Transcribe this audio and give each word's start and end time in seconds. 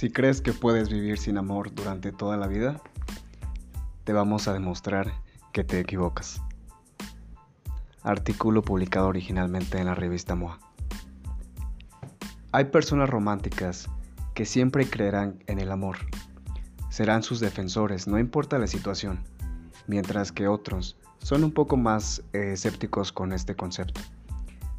Si 0.00 0.08
crees 0.08 0.40
que 0.40 0.54
puedes 0.54 0.88
vivir 0.88 1.18
sin 1.18 1.36
amor 1.36 1.74
durante 1.74 2.10
toda 2.10 2.38
la 2.38 2.46
vida, 2.46 2.80
te 4.04 4.14
vamos 4.14 4.48
a 4.48 4.54
demostrar 4.54 5.12
que 5.52 5.62
te 5.62 5.78
equivocas. 5.78 6.40
Artículo 8.02 8.62
publicado 8.62 9.08
originalmente 9.08 9.76
en 9.76 9.84
la 9.84 9.94
revista 9.94 10.34
MOA. 10.34 10.58
Hay 12.50 12.64
personas 12.64 13.10
románticas 13.10 13.90
que 14.32 14.46
siempre 14.46 14.88
creerán 14.88 15.44
en 15.46 15.58
el 15.58 15.70
amor. 15.70 15.98
Serán 16.88 17.22
sus 17.22 17.38
defensores, 17.38 18.08
no 18.08 18.18
importa 18.18 18.58
la 18.58 18.68
situación, 18.68 19.22
mientras 19.86 20.32
que 20.32 20.48
otros 20.48 20.96
son 21.18 21.44
un 21.44 21.52
poco 21.52 21.76
más 21.76 22.22
eh, 22.32 22.52
escépticos 22.54 23.12
con 23.12 23.34
este 23.34 23.54
concepto. 23.54 24.00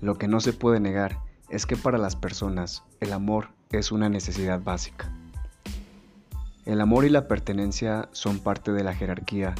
Lo 0.00 0.16
que 0.16 0.28
no 0.28 0.38
se 0.38 0.52
puede 0.52 0.78
negar 0.78 1.18
es 1.48 1.66
que 1.66 1.76
para 1.76 1.98
las 1.98 2.14
personas 2.14 2.84
el 3.00 3.12
amor 3.12 3.57
es 3.70 3.92
una 3.92 4.08
necesidad 4.08 4.60
básica. 4.62 5.10
El 6.64 6.80
amor 6.80 7.04
y 7.04 7.08
la 7.08 7.28
pertenencia 7.28 8.08
son 8.12 8.38
parte 8.38 8.72
de 8.72 8.84
la 8.84 8.94
jerarquía 8.94 9.54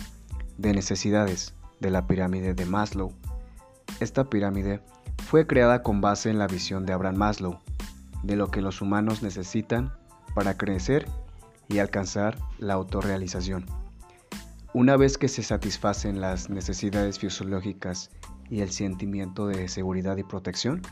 de 0.59 0.75
necesidades 0.75 1.55
de 1.81 1.91
la 1.91 2.07
pirámide 2.07 2.55
de 2.55 2.67
Maslow. 2.67 3.13
Esta 4.01 4.29
pirámide 4.29 4.81
fue 5.27 5.47
creada 5.47 5.83
con 5.83 6.01
base 6.01 6.31
en 6.31 6.39
la 6.39 6.47
visión 6.47 6.85
de 6.85 6.93
Abraham 6.93 7.17
Maslow 7.17 7.59
de 8.23 8.37
lo 8.37 8.51
que 8.51 8.61
los 8.61 8.81
humanos 8.83 9.23
necesitan 9.23 9.93
para 10.35 10.57
crecer 10.57 11.07
y 11.69 11.79
alcanzar 11.79 12.39
la 12.59 12.75
autorrealización. 12.75 13.67
Una 14.75 14.97
vez 14.97 15.19
que 15.19 15.29
se 15.29 15.43
satisfacen 15.43 16.21
las 16.21 16.51
necesidades 16.51 17.19
fisiológicas 17.19 18.11
y 18.51 18.61
el 18.61 18.71
sentimiento 18.71 19.47
de 19.47 19.69
seguridad 19.69 20.17
y 20.17 20.25
protección, 20.25 20.83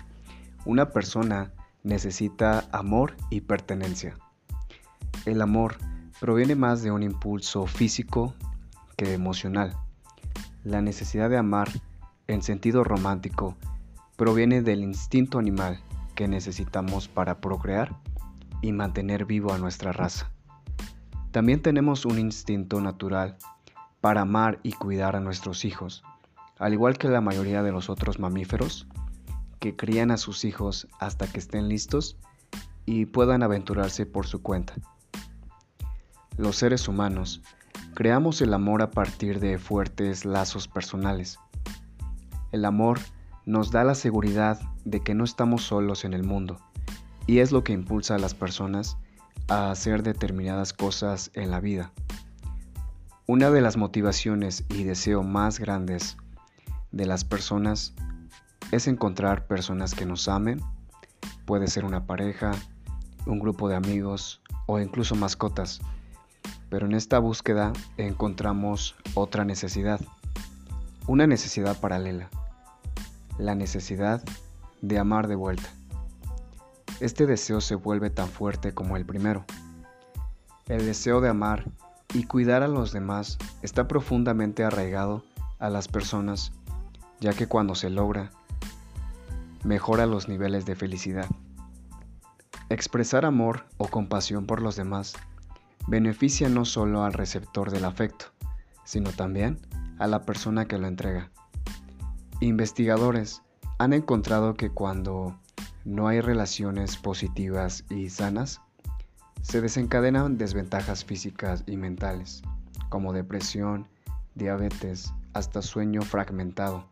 una 0.65 0.91
persona 0.91 1.53
necesita 1.87 2.69
amor 2.73 3.17
y 3.31 3.43
pertenencia. 3.43 4.19
El 5.25 5.41
amor 5.41 5.77
proviene 6.21 6.57
más 6.57 6.83
de 6.83 6.91
un 6.91 7.05
impulso 7.05 7.67
físico 7.67 8.35
que 8.97 9.15
emocional. 9.15 9.77
La 10.65 10.83
necesidad 10.83 11.31
de 11.31 11.37
amar 11.37 11.69
en 12.27 12.43
sentido 12.43 12.83
romántico 12.83 13.57
proviene 14.17 14.63
del 14.63 14.81
instinto 14.83 15.39
animal 15.39 15.79
que 16.17 16.27
necesitamos 16.27 17.07
para 17.07 17.41
procrear 17.41 17.97
y 18.63 18.73
mantener 18.73 19.25
vivo 19.25 19.53
a 19.53 19.59
nuestra 19.59 19.93
raza. 19.93 20.33
También 21.31 21.63
tenemos 21.63 22.05
un 22.05 22.19
instinto 22.19 22.81
natural 22.81 23.37
para 24.01 24.23
amar 24.23 24.59
y 24.65 24.73
cuidar 24.73 25.15
a 25.15 25.21
nuestros 25.21 25.65
hijos, 25.65 26.03
al 26.59 26.73
igual 26.73 26.99
que 26.99 27.09
la 27.09 27.21
mayoría 27.21 27.63
de 27.63 27.71
los 27.71 27.91
otros 27.91 28.19
mamíferos, 28.19 28.89
que 29.59 29.77
crían 29.77 30.11
a 30.11 30.17
sus 30.17 30.45
hijos 30.45 30.89
hasta 30.99 31.27
que 31.27 31.39
estén 31.39 31.69
listos 31.69 32.17
y 32.85 33.07
puedan 33.07 33.43
aventurarse 33.43 34.07
por 34.07 34.27
su 34.27 34.43
cuenta. 34.43 34.75
Los 36.37 36.57
seres 36.57 36.89
humanos 36.89 37.43
creamos 37.95 38.41
el 38.43 38.53
amor 38.55 38.83
a 38.83 38.91
partir 38.91 39.41
de 39.41 39.59
fuertes 39.59 40.25
lazos 40.25 40.69
personales. 40.69 41.39
El 42.53 42.65
amor 42.65 43.01
nos 43.47 43.71
da 43.71 43.85
la 43.85 43.95
seguridad 43.95 44.61
de 44.85 45.01
que 45.01 45.15
no 45.15 45.25
estamos 45.25 45.63
solos 45.63 46.05
en 46.05 46.15
el 46.15 46.25
mundo 46.25 46.59
y 47.27 47.39
es 47.39 47.53
lo 47.53 47.65
que 47.65 47.73
impulsa 47.73 48.15
a 48.15 48.19
las 48.19 48.35
personas 48.35 48.99
a 49.49 49.71
hacer 49.71 50.03
determinadas 50.03 50.73
cosas 50.73 51.31
en 51.35 51.51
la 51.51 51.61
vida. 51.61 51.93
Una 53.27 53.51
de 53.51 53.61
las 53.61 53.77
motivaciones 53.77 54.65
y 54.69 54.85
deseo 54.85 55.23
más 55.23 55.59
grandes 55.59 56.17
de 56.93 57.07
las 57.07 57.25
personas 57.25 57.95
es 58.73 58.89
encontrar 58.89 59.47
personas 59.47 59.95
que 59.95 60.07
nos 60.07 60.29
amen. 60.29 60.61
Puede 61.45 61.69
ser 61.69 61.85
una 61.85 62.07
pareja, 62.07 62.53
un 63.27 63.39
grupo 63.39 63.69
de 63.69 63.77
amigos 63.77 64.41
o 64.67 64.81
incluso 64.81 65.15
mascotas. 65.15 65.81
Pero 66.69 66.87
en 66.87 66.95
esta 66.95 67.19
búsqueda 67.19 67.73
encontramos 67.97 68.97
otra 69.15 69.45
necesidad, 69.45 70.01
una 71.07 71.27
necesidad 71.27 71.79
paralela, 71.79 72.29
la 73.39 73.55
necesidad 73.55 74.23
de 74.83 74.99
amar 74.99 75.29
de 75.29 75.37
vuelta. 75.37 75.69
Este 76.99 77.27
deseo 77.27 77.61
se 77.61 77.75
vuelve 77.75 78.11
tan 78.11 78.29
fuerte 78.29 78.73
como 78.73 78.97
el 78.97 79.05
primero. 79.05 79.45
El 80.67 80.85
deseo 80.85 81.21
de 81.21 81.29
amar 81.29 81.65
y 82.15 82.25
cuidar 82.25 82.63
a 82.63 82.69
los 82.69 82.93
demás 82.93 83.39
está 83.63 83.87
profundamente 83.87 84.65
arraigado 84.65 85.23
a 85.59 85.71
las 85.71 85.87
personas, 85.87 86.53
ya 87.21 87.33
que 87.33 87.47
cuando 87.47 87.75
se 87.75 87.91
logra, 87.91 88.31
mejora 89.67 90.07
los 90.07 90.29
niveles 90.29 90.65
de 90.65 90.77
felicidad. 90.77 91.27
Expresar 92.69 93.25
amor 93.25 93.67
o 93.79 93.89
compasión 93.89 94.47
por 94.47 94.63
los 94.63 94.77
demás 94.77 95.15
beneficia 95.89 96.49
no 96.49 96.65
solo 96.65 97.03
al 97.03 97.13
receptor 97.13 97.73
del 97.73 97.85
afecto, 97.85 98.27
sino 98.85 99.11
también 99.11 99.59
a 99.99 100.07
la 100.07 100.23
persona 100.23 100.67
que 100.67 100.79
lo 100.79 100.87
entrega. 100.87 101.33
Investigadores 102.41 103.43
han 103.79 103.93
encontrado 103.93 104.55
que 104.55 104.71
cuando 104.71 105.37
no 105.85 106.07
hay 106.07 106.21
relaciones 106.21 106.97
positivas 106.97 107.85
y 107.91 108.09
sanas, 108.09 108.61
se 109.43 109.61
desencadenan 109.61 110.39
desventajas 110.39 111.05
físicas 111.05 111.65
y 111.67 111.77
mentales, 111.77 112.43
como 112.89 113.13
depresión, 113.13 113.89
diabetes, 114.37 115.13
hasta 115.33 115.61
sueño 115.61 116.03
fragmentado 116.03 116.89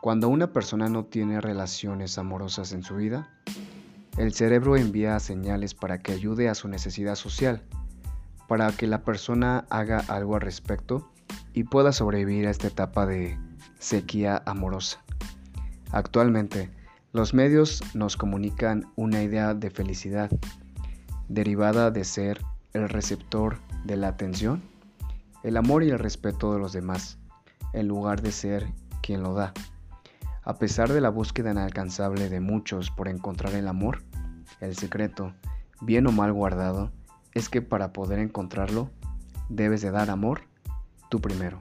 cuando 0.00 0.28
una 0.28 0.52
persona 0.52 0.88
no 0.88 1.04
tiene 1.04 1.40
relaciones 1.40 2.16
amorosas 2.16 2.72
en 2.72 2.82
su 2.82 2.96
vida, 2.96 3.28
el 4.16 4.32
cerebro 4.32 4.76
envía 4.76 5.18
señales 5.20 5.74
para 5.74 5.98
que 5.98 6.12
ayude 6.12 6.48
a 6.48 6.54
su 6.54 6.68
necesidad 6.68 7.16
social, 7.16 7.62
para 8.48 8.72
que 8.72 8.86
la 8.86 9.04
persona 9.04 9.66
haga 9.68 9.98
algo 10.08 10.36
al 10.36 10.40
respecto 10.40 11.10
y 11.52 11.64
pueda 11.64 11.92
sobrevivir 11.92 12.46
a 12.46 12.50
esta 12.50 12.68
etapa 12.68 13.06
de 13.06 13.38
sequía 13.78 14.42
amorosa. 14.46 15.02
Actualmente, 15.92 16.70
los 17.12 17.34
medios 17.34 17.82
nos 17.94 18.16
comunican 18.16 18.86
una 18.96 19.22
idea 19.22 19.54
de 19.54 19.70
felicidad, 19.70 20.30
derivada 21.28 21.90
de 21.90 22.04
ser 22.04 22.40
el 22.72 22.88
receptor 22.88 23.58
de 23.84 23.96
la 23.96 24.08
atención, 24.08 24.62
el 25.42 25.56
amor 25.56 25.82
y 25.82 25.90
el 25.90 25.98
respeto 25.98 26.52
de 26.52 26.58
los 26.58 26.72
demás, 26.72 27.18
en 27.72 27.88
lugar 27.88 28.22
de 28.22 28.32
ser 28.32 28.72
quien 29.02 29.22
lo 29.22 29.34
da. 29.34 29.52
A 30.42 30.54
pesar 30.58 30.92
de 30.92 31.00
la 31.00 31.10
búsqueda 31.10 31.50
inalcanzable 31.50 32.28
de 32.28 32.40
muchos 32.40 32.90
por 32.90 33.08
encontrar 33.08 33.54
el 33.54 33.68
amor, 33.68 34.02
el 34.60 34.74
secreto, 34.74 35.34
bien 35.82 36.06
o 36.06 36.12
mal 36.12 36.32
guardado, 36.32 36.90
es 37.34 37.48
que 37.48 37.60
para 37.62 37.92
poder 37.92 38.18
encontrarlo, 38.18 38.90
debes 39.48 39.82
de 39.82 39.90
dar 39.90 40.08
amor 40.10 40.42
tú 41.10 41.20
primero. 41.20 41.60